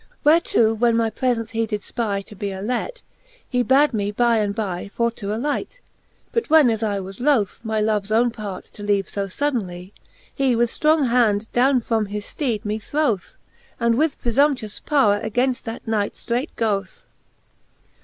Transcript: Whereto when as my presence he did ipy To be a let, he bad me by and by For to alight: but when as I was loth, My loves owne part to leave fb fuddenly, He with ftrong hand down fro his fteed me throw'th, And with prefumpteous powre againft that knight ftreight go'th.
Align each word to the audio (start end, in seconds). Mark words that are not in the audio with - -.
Whereto 0.23 0.73
when 0.73 0.93
as 0.93 0.97
my 0.97 1.09
presence 1.11 1.51
he 1.51 1.67
did 1.67 1.81
ipy 1.81 2.25
To 2.25 2.35
be 2.35 2.49
a 2.49 2.63
let, 2.63 3.03
he 3.47 3.61
bad 3.61 3.93
me 3.93 4.09
by 4.09 4.37
and 4.37 4.55
by 4.55 4.89
For 4.95 5.11
to 5.11 5.31
alight: 5.31 5.79
but 6.31 6.49
when 6.49 6.71
as 6.71 6.81
I 6.81 6.99
was 6.99 7.19
loth, 7.21 7.59
My 7.63 7.79
loves 7.79 8.11
owne 8.11 8.31
part 8.31 8.63
to 8.65 8.81
leave 8.81 9.05
fb 9.05 9.27
fuddenly, 9.31 9.91
He 10.33 10.55
with 10.55 10.71
ftrong 10.71 11.11
hand 11.11 11.51
down 11.51 11.81
fro 11.81 12.05
his 12.05 12.25
fteed 12.25 12.65
me 12.65 12.79
throw'th, 12.79 13.35
And 13.79 13.93
with 13.93 14.17
prefumpteous 14.17 14.81
powre 14.83 15.21
againft 15.23 15.61
that 15.65 15.87
knight 15.87 16.15
ftreight 16.15 16.49
go'th. 16.55 17.05